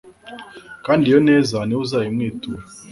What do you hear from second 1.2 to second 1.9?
neza ni we